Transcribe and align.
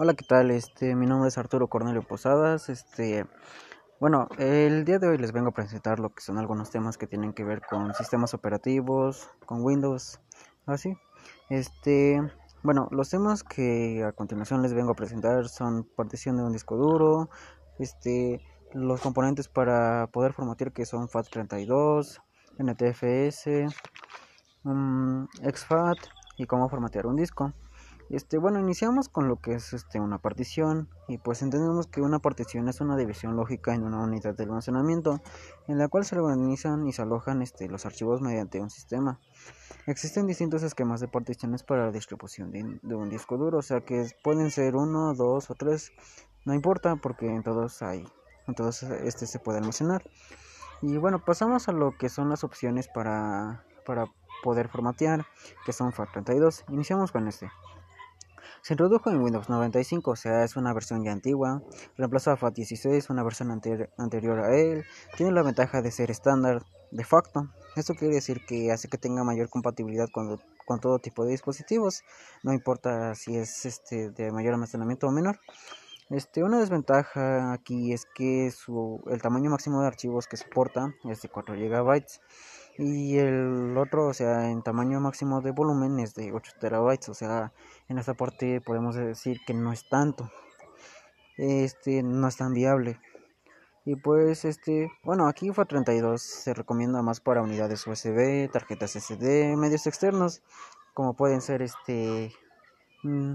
Hola, 0.00 0.14
¿qué 0.14 0.24
tal? 0.24 0.52
Este, 0.52 0.94
mi 0.94 1.06
nombre 1.06 1.26
es 1.26 1.38
Arturo 1.38 1.66
Cornelio 1.66 2.04
Posadas. 2.04 2.68
Este, 2.68 3.26
bueno, 3.98 4.28
el 4.38 4.84
día 4.84 5.00
de 5.00 5.08
hoy 5.08 5.18
les 5.18 5.32
vengo 5.32 5.48
a 5.48 5.54
presentar 5.54 5.98
lo 5.98 6.10
que 6.14 6.22
son 6.22 6.38
algunos 6.38 6.70
temas 6.70 6.96
que 6.96 7.08
tienen 7.08 7.32
que 7.32 7.42
ver 7.42 7.62
con 7.68 7.92
sistemas 7.94 8.32
operativos, 8.32 9.28
con 9.44 9.64
Windows, 9.64 10.20
así. 10.66 10.96
Este, 11.48 12.22
bueno, 12.62 12.86
los 12.92 13.10
temas 13.10 13.42
que 13.42 14.04
a 14.04 14.12
continuación 14.12 14.62
les 14.62 14.72
vengo 14.72 14.92
a 14.92 14.94
presentar 14.94 15.48
son 15.48 15.82
partición 15.82 16.36
de 16.36 16.44
un 16.44 16.52
disco 16.52 16.76
duro, 16.76 17.28
este, 17.80 18.40
los 18.74 19.00
componentes 19.00 19.48
para 19.48 20.06
poder 20.12 20.32
formatear 20.32 20.70
que 20.70 20.86
son 20.86 21.08
FAT32, 21.08 22.20
NTFS, 22.56 23.66
um, 24.62 25.26
exFAT 25.42 25.98
y 26.36 26.46
cómo 26.46 26.68
formatear 26.68 27.08
un 27.08 27.16
disco. 27.16 27.52
Este, 28.10 28.38
bueno, 28.38 28.58
iniciamos 28.58 29.10
con 29.10 29.28
lo 29.28 29.36
que 29.36 29.52
es 29.52 29.74
este, 29.74 30.00
una 30.00 30.16
partición 30.16 30.88
y 31.08 31.18
pues 31.18 31.42
entendemos 31.42 31.86
que 31.86 32.00
una 32.00 32.20
partición 32.20 32.68
es 32.68 32.80
una 32.80 32.96
división 32.96 33.36
lógica 33.36 33.74
en 33.74 33.82
una 33.82 34.02
unidad 34.02 34.34
de 34.34 34.44
almacenamiento 34.44 35.20
en 35.66 35.76
la 35.76 35.88
cual 35.88 36.06
se 36.06 36.18
organizan 36.18 36.86
y 36.86 36.92
se 36.92 37.02
alojan 37.02 37.42
este, 37.42 37.68
los 37.68 37.84
archivos 37.84 38.22
mediante 38.22 38.60
un 38.60 38.70
sistema. 38.70 39.20
Existen 39.86 40.26
distintos 40.26 40.62
esquemas 40.62 41.00
de 41.00 41.08
particiones 41.08 41.62
para 41.62 41.84
la 41.86 41.92
distribución 41.92 42.50
de, 42.50 42.78
de, 42.82 42.94
un 42.94 43.10
disco 43.10 43.36
duro, 43.36 43.58
o 43.58 43.62
sea 43.62 43.82
que 43.82 44.06
pueden 44.22 44.50
ser 44.50 44.74
uno, 44.74 45.12
dos 45.14 45.50
o 45.50 45.54
tres, 45.54 45.92
no 46.46 46.54
importa 46.54 46.96
porque 46.96 47.26
en 47.26 47.42
todos 47.42 47.82
hay, 47.82 48.06
en 48.46 48.54
todos 48.54 48.82
este 48.84 49.26
se 49.26 49.38
puede 49.38 49.58
almacenar. 49.58 50.02
Y 50.80 50.96
bueno, 50.96 51.22
pasamos 51.22 51.68
a 51.68 51.72
lo 51.72 51.96
que 51.98 52.08
son 52.08 52.30
las 52.30 52.42
opciones 52.42 52.88
para, 52.88 53.64
para 53.84 54.06
poder 54.42 54.68
formatear, 54.68 55.26
que 55.66 55.72
son 55.72 55.92
FAT32. 55.92 56.64
Iniciamos 56.68 57.12
con 57.12 57.26
este. 57.26 57.50
Se 58.68 58.74
introdujo 58.74 59.08
en 59.08 59.22
Windows 59.22 59.48
95, 59.48 60.10
o 60.10 60.14
sea, 60.14 60.44
es 60.44 60.54
una 60.54 60.74
versión 60.74 61.02
ya 61.02 61.10
antigua. 61.10 61.62
Reemplazó 61.96 62.32
a 62.32 62.36
FAT16, 62.36 63.08
una 63.08 63.22
versión 63.22 63.50
anter 63.50 63.88
anterior 63.96 64.40
a 64.40 64.54
él. 64.54 64.84
Tiene 65.16 65.32
la 65.32 65.42
ventaja 65.42 65.80
de 65.80 65.90
ser 65.90 66.10
estándar 66.10 66.62
de 66.90 67.02
facto. 67.02 67.48
Esto 67.76 67.94
quiere 67.94 68.16
decir 68.16 68.44
que 68.44 68.70
hace 68.70 68.88
que 68.88 68.98
tenga 68.98 69.24
mayor 69.24 69.48
compatibilidad 69.48 70.10
con, 70.12 70.38
con 70.66 70.80
todo 70.80 70.98
tipo 70.98 71.24
de 71.24 71.30
dispositivos. 71.30 72.02
No 72.42 72.52
importa 72.52 73.14
si 73.14 73.38
es 73.38 73.64
este 73.64 74.10
de 74.10 74.30
mayor 74.32 74.52
almacenamiento 74.52 75.06
o 75.06 75.12
menor. 75.12 75.40
Este, 76.10 76.42
una 76.42 76.60
desventaja 76.60 77.54
aquí 77.54 77.94
es 77.94 78.04
que 78.14 78.50
su, 78.50 79.02
el 79.10 79.22
tamaño 79.22 79.48
máximo 79.48 79.80
de 79.80 79.86
archivos 79.86 80.26
que 80.26 80.36
soporta 80.36 80.94
es 81.04 81.22
de 81.22 81.30
4 81.30 81.54
GB 81.54 82.04
y 82.78 83.18
el 83.18 83.76
otro, 83.76 84.06
o 84.06 84.14
sea, 84.14 84.50
en 84.50 84.62
tamaño 84.62 85.00
máximo 85.00 85.40
de 85.40 85.50
volumen 85.50 85.98
es 85.98 86.14
de 86.14 86.32
8 86.32 86.52
terabytes, 86.60 87.08
o 87.08 87.14
sea, 87.14 87.52
en 87.88 87.98
esta 87.98 88.14
parte 88.14 88.60
podemos 88.60 88.94
decir 88.94 89.40
que 89.44 89.52
no 89.52 89.72
es 89.72 89.88
tanto, 89.88 90.30
este, 91.36 92.04
no 92.04 92.28
es 92.28 92.36
tan 92.36 92.54
viable. 92.54 93.00
Y 93.84 93.96
pues, 93.96 94.44
este, 94.44 94.92
bueno, 95.02 95.26
aquí 95.26 95.50
fue 95.50 95.66
32 95.66 96.22
se 96.22 96.54
recomienda 96.54 97.02
más 97.02 97.20
para 97.20 97.42
unidades 97.42 97.84
USB, 97.86 98.48
tarjetas 98.52 98.92
SD, 98.92 99.56
medios 99.56 99.86
externos, 99.88 100.42
como 100.94 101.14
pueden 101.14 101.40
ser, 101.40 101.62
este, 101.62 102.32
mmm, 103.02 103.34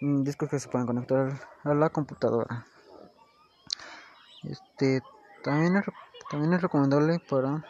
discos 0.00 0.48
que 0.48 0.58
se 0.58 0.68
pueden 0.68 0.86
conectar 0.88 1.40
a 1.62 1.74
la 1.74 1.90
computadora. 1.90 2.66
Este 4.42 5.00
también 5.44 5.76
es, 5.76 5.84
también 6.28 6.54
es 6.54 6.62
recomendable 6.62 7.20
para 7.30 7.64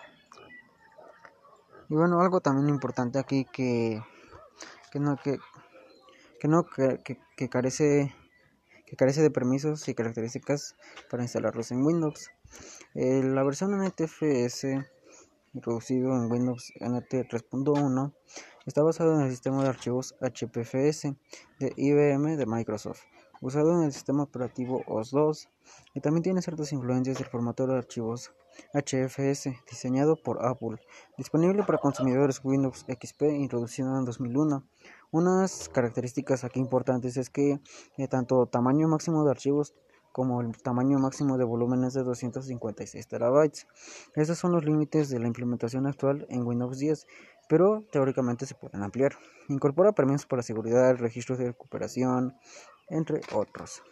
y 1.92 1.94
bueno 1.94 2.22
algo 2.22 2.40
también 2.40 2.70
importante 2.70 3.18
aquí 3.18 3.44
que 3.44 4.02
que 4.90 4.98
no 4.98 5.16
que 5.22 5.36
que 6.40 6.48
no 6.48 6.64
que, 6.64 6.98
que, 7.36 7.48
carece 7.50 8.14
que 8.86 8.96
carece 8.96 9.20
de 9.20 9.30
permisos 9.30 9.86
y 9.88 9.94
características 9.94 10.74
para 11.10 11.22
instalarlos 11.22 11.70
en 11.70 11.84
Windows. 11.84 12.30
Eh, 12.94 13.22
la 13.22 13.42
versión 13.44 13.78
NTFS 13.78 14.64
introducido 15.52 16.16
en 16.16 16.32
Windows 16.32 16.72
NT 16.80 17.28
3.1 17.28 18.14
Está 18.64 18.82
basado 18.82 19.14
en 19.16 19.26
el 19.26 19.30
sistema 19.30 19.62
de 19.62 19.68
archivos 19.68 20.14
HPFS 20.20 21.14
de 21.58 21.72
IBM 21.76 22.36
de 22.38 22.46
Microsoft, 22.46 23.02
usado 23.42 23.76
en 23.76 23.82
el 23.82 23.92
sistema 23.92 24.22
operativo 24.22 24.82
OS2, 24.86 25.48
y 25.94 26.00
también 26.00 26.22
tiene 26.22 26.42
ciertas 26.42 26.72
influencias 26.72 27.18
del 27.18 27.26
formato 27.26 27.66
de 27.66 27.76
archivos 27.76 28.32
HFS 28.74 29.50
diseñado 29.68 30.16
por 30.16 30.44
Apple, 30.44 30.78
disponible 31.16 31.62
para 31.64 31.78
consumidores 31.78 32.40
Windows 32.44 32.84
XP 32.88 33.22
introducido 33.22 33.96
en 33.98 34.04
2001. 34.04 34.64
Unas 35.10 35.68
características 35.68 36.44
aquí 36.44 36.60
importantes 36.60 37.16
es 37.16 37.30
que 37.30 37.60
eh, 37.98 38.08
tanto 38.08 38.46
tamaño 38.46 38.88
máximo 38.88 39.24
de 39.24 39.30
archivos 39.30 39.74
como 40.12 40.42
el 40.42 40.56
tamaño 40.60 40.98
máximo 40.98 41.38
de 41.38 41.44
volumen 41.44 41.84
es 41.84 41.94
de 41.94 42.02
256 42.02 43.08
terabytes. 43.08 43.66
Esos 44.14 44.38
son 44.38 44.52
los 44.52 44.64
límites 44.64 45.08
de 45.08 45.18
la 45.18 45.26
implementación 45.26 45.86
actual 45.86 46.26
en 46.28 46.46
Windows 46.46 46.78
10, 46.78 47.06
pero 47.48 47.84
teóricamente 47.90 48.46
se 48.46 48.54
pueden 48.54 48.82
ampliar. 48.82 49.12
Incorpora 49.48 49.92
permisos 49.92 50.26
para 50.26 50.42
seguridad, 50.42 50.96
registros 50.96 51.38
de 51.38 51.46
recuperación, 51.46 52.36
entre 52.88 53.22
otros. 53.32 53.82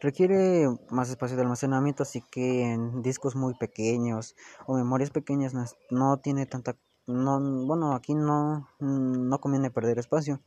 Requiere 0.00 0.68
más 0.90 1.10
espacio 1.10 1.36
de 1.36 1.42
almacenamiento, 1.42 2.04
así 2.04 2.22
que 2.30 2.72
en 2.72 3.02
discos 3.02 3.34
muy 3.34 3.54
pequeños 3.54 4.36
o 4.66 4.76
memorias 4.76 5.10
pequeñas 5.10 5.54
no, 5.90 6.16
tiene 6.18 6.46
tanta... 6.46 6.76
No, 7.06 7.40
bueno, 7.66 7.94
aquí 7.94 8.14
no, 8.14 8.68
no 8.78 9.40
conviene 9.40 9.70
perder 9.70 9.98
espacio. 9.98 10.40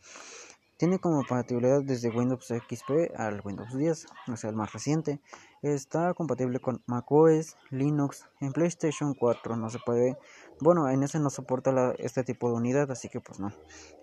Tiene 0.77 0.99
como 0.99 1.17
compatibilidad 1.17 1.83
desde 1.83 2.09
Windows 2.09 2.47
XP 2.47 3.13
al 3.15 3.41
Windows 3.43 3.75
10, 3.77 4.05
o 4.29 4.35
sea, 4.37 4.49
el 4.49 4.55
más 4.55 4.71
reciente. 4.73 5.19
Está 5.61 6.13
compatible 6.13 6.59
con 6.59 6.81
macOS, 6.87 7.55
Linux, 7.69 8.25
en 8.39 8.51
PlayStation 8.51 9.13
4 9.13 9.57
no 9.57 9.69
se 9.69 9.77
puede, 9.85 10.17
bueno, 10.59 10.89
en 10.89 11.03
ese 11.03 11.19
no 11.19 11.29
soporta 11.29 11.93
este 11.99 12.23
tipo 12.23 12.49
de 12.49 12.55
unidad, 12.55 12.89
así 12.89 13.09
que 13.09 13.19
pues 13.19 13.39
no. 13.39 13.51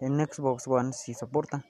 En 0.01 0.21
Xbox 0.21 0.69
One 0.69 0.93
sí 0.93 1.15
soporta. 1.15 1.65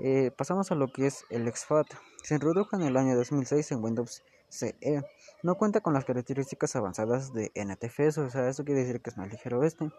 Eh, 0.00 0.30
pasamos 0.36 0.70
a 0.70 0.76
lo 0.76 0.88
que 0.92 1.06
es 1.06 1.24
el 1.28 1.48
exFAT. 1.48 1.86
Se 2.22 2.34
introdujo 2.34 2.76
en 2.76 2.82
el 2.82 2.96
año 2.96 3.16
2006 3.16 3.72
en 3.72 3.82
Windows 3.82 4.22
CE. 4.48 5.02
No 5.42 5.56
cuenta 5.56 5.80
con 5.80 5.92
las 5.92 6.04
características 6.04 6.74
avanzadas 6.76 7.32
de 7.32 7.50
NTFS, 7.54 8.18
o 8.18 8.30
sea, 8.30 8.48
eso 8.48 8.64
quiere 8.64 8.82
decir 8.82 9.00
que 9.00 9.10
es 9.10 9.16
más 9.16 9.28
ligero 9.28 9.62
este. 9.62 9.90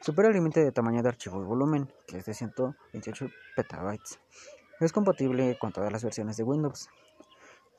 Supera 0.00 0.28
el 0.28 0.34
límite 0.34 0.64
de 0.64 0.72
tamaño 0.72 1.02
de 1.02 1.08
archivo 1.08 1.42
y 1.42 1.44
volumen, 1.44 1.92
que 2.06 2.18
es 2.18 2.26
de 2.26 2.34
128 2.34 3.28
petabytes. 3.56 4.20
Es 4.80 4.92
compatible 4.92 5.56
con 5.58 5.72
todas 5.72 5.90
las 5.90 6.04
versiones 6.04 6.36
de 6.36 6.44
Windows. 6.44 6.88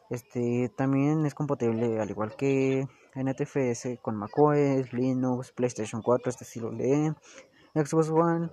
Este 0.09 0.71
también 0.75 1.25
es 1.25 1.35
compatible 1.35 1.99
al 1.99 2.09
igual 2.09 2.35
que 2.35 2.87
NTFS 3.13 3.99
con 4.01 4.15
macOS, 4.15 4.93
Linux, 4.93 5.51
PlayStation 5.51 6.01
4, 6.01 6.29
este 6.29 6.43
estilo 6.43 6.71
de 6.71 7.13
Xbox 7.75 8.09
One. 8.09 8.49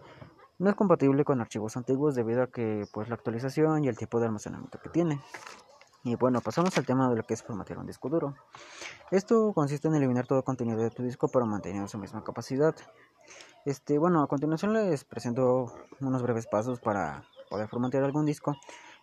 No 0.58 0.70
es 0.70 0.76
compatible 0.76 1.24
con 1.24 1.40
archivos 1.40 1.76
antiguos 1.76 2.14
debido 2.14 2.42
a 2.42 2.46
que 2.46 2.84
pues 2.92 3.08
la 3.08 3.16
actualización 3.16 3.84
y 3.84 3.88
el 3.88 3.96
tipo 3.96 4.20
de 4.20 4.26
almacenamiento 4.26 4.78
que 4.78 4.88
tiene. 4.88 5.20
Y 6.04 6.16
bueno, 6.16 6.40
pasamos 6.40 6.76
al 6.78 6.86
tema 6.86 7.08
de 7.08 7.16
lo 7.16 7.22
que 7.24 7.34
es 7.34 7.42
formatear 7.42 7.78
un 7.78 7.86
disco 7.86 8.08
duro. 8.08 8.36
Esto 9.10 9.52
consiste 9.54 9.88
en 9.88 9.94
eliminar 9.94 10.26
todo 10.26 10.44
contenido 10.44 10.80
de 10.80 10.90
tu 10.90 11.02
disco 11.02 11.28
para 11.28 11.46
mantener 11.46 11.88
su 11.88 11.98
misma 11.98 12.22
capacidad. 12.22 12.74
Este, 13.64 13.98
bueno, 13.98 14.22
a 14.22 14.28
continuación 14.28 14.74
les 14.74 15.04
presento 15.04 15.72
unos 16.00 16.22
breves 16.22 16.46
pasos 16.46 16.78
para 16.78 17.24
poder 17.48 17.68
formatear 17.68 18.04
algún 18.04 18.26
disco. 18.26 18.54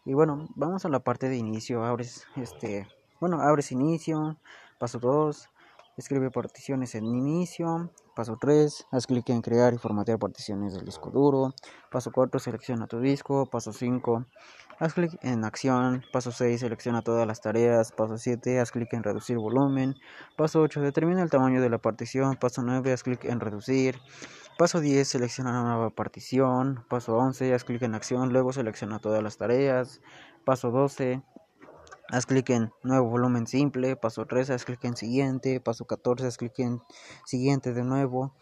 Y 0.05 0.13
bueno, 0.13 0.47
vamos 0.55 0.85
a 0.85 0.89
la 0.89 0.99
parte 0.99 1.27
de 1.27 1.37
inicio. 1.37 1.83
Abres 1.83 2.27
este, 2.35 2.87
bueno, 3.19 3.41
abres 3.41 3.71
inicio, 3.71 4.37
paso 4.79 4.99
2, 4.99 5.49
escribe 5.97 6.31
particiones 6.31 6.95
en 6.95 7.05
inicio, 7.05 7.91
paso 8.15 8.37
3, 8.39 8.87
haz 8.91 9.07
clic 9.07 9.29
en 9.29 9.41
crear 9.41 9.73
y 9.73 9.77
formatear 9.77 10.19
particiones 10.19 10.73
del 10.73 10.85
disco 10.85 11.09
duro, 11.09 11.53
paso 11.91 12.11
4, 12.11 12.39
selecciona 12.39 12.87
tu 12.87 12.99
disco, 12.99 13.45
paso 13.45 13.73
5, 13.73 14.25
haz 14.79 14.93
clic 14.93 15.17
en 15.21 15.43
acción, 15.43 16.03
paso 16.11 16.31
6, 16.31 16.59
selecciona 16.59 17.01
todas 17.01 17.27
las 17.27 17.41
tareas, 17.41 17.91
paso 17.91 18.17
7, 18.17 18.59
haz 18.59 18.71
clic 18.71 18.93
en 18.93 19.03
reducir 19.03 19.37
volumen, 19.37 19.95
paso 20.37 20.61
8, 20.61 20.81
determina 20.81 21.21
el 21.21 21.29
tamaño 21.29 21.61
de 21.61 21.69
la 21.69 21.77
partición, 21.77 22.35
paso 22.35 22.61
9, 22.63 22.93
haz 22.93 23.03
clic 23.03 23.25
en 23.25 23.39
reducir, 23.39 23.99
paso 24.57 24.79
10, 24.79 25.07
selecciona 25.07 25.51
una 25.51 25.63
nueva 25.63 25.89
partición, 25.89 26.85
paso 26.89 27.17
11, 27.17 27.53
haz 27.53 27.63
clic 27.63 27.81
en 27.81 27.95
acción, 27.95 28.31
luego 28.31 28.53
selecciona 28.53 28.99
todas 28.99 29.21
las 29.21 29.37
tareas, 29.37 30.01
paso 30.45 30.71
12, 30.71 31.21
haz 32.11 32.25
clic 32.25 32.49
en 32.49 32.71
nuevo 32.83 33.09
volumen 33.09 33.47
simple, 33.47 33.95
paso 33.95 34.25
13, 34.25 34.53
haz 34.53 34.65
clic 34.65 34.83
en 34.83 34.95
siguiente, 34.95 35.59
paso 35.61 35.85
14, 35.85 36.27
haz 36.27 36.37
clic 36.37 36.59
en 36.59 36.81
siguiente 37.25 37.73
de 37.73 37.83
nuevo. 37.83 38.33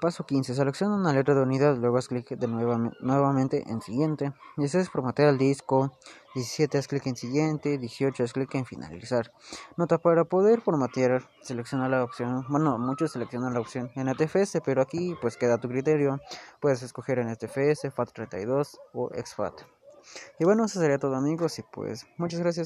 Paso 0.00 0.24
15. 0.24 0.54
Selecciona 0.54 0.94
una 0.94 1.12
letra 1.12 1.34
de 1.34 1.42
unidad, 1.42 1.76
luego 1.76 1.98
haz 1.98 2.08
clic 2.08 2.26
de 2.30 2.48
nueva, 2.48 2.78
nuevamente 3.00 3.64
en 3.68 3.82
siguiente. 3.82 4.32
16. 4.56 4.88
Formatea 4.88 5.28
el 5.28 5.36
disco. 5.36 5.92
17. 6.34 6.78
Haz 6.78 6.88
clic 6.88 7.06
en 7.06 7.16
siguiente. 7.16 7.76
18. 7.76 8.24
Haz 8.24 8.32
clic 8.32 8.54
en 8.54 8.64
finalizar. 8.64 9.30
Nota 9.76 9.98
para 9.98 10.24
poder 10.24 10.62
formatear, 10.62 11.28
selecciona 11.42 11.86
la 11.90 12.02
opción. 12.02 12.46
Bueno, 12.48 12.78
muchos 12.78 13.12
seleccionan 13.12 13.52
la 13.52 13.60
opción 13.60 13.90
NTFS, 13.94 14.62
pero 14.64 14.80
aquí 14.80 15.14
pues 15.20 15.36
queda 15.36 15.54
a 15.54 15.58
tu 15.58 15.68
criterio. 15.68 16.18
Puedes 16.60 16.82
escoger 16.82 17.18
NTFS, 17.18 17.92
FAT32 17.94 18.78
o 18.94 19.10
exFAT. 19.12 19.79
Y 20.38 20.44
bueno, 20.44 20.64
eso 20.64 20.80
sería 20.80 20.98
todo 20.98 21.14
amigos 21.14 21.58
y 21.58 21.62
pues 21.62 22.06
muchas 22.16 22.40
gracias. 22.40 22.58